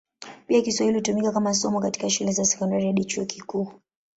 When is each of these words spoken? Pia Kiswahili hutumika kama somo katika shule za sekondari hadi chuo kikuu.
Pia 0.47 0.61
Kiswahili 0.61 0.97
hutumika 0.97 1.31
kama 1.31 1.53
somo 1.53 1.79
katika 1.81 2.09
shule 2.09 2.31
za 2.31 2.45
sekondari 2.45 2.87
hadi 2.87 3.05
chuo 3.05 3.25
kikuu. 3.25 3.71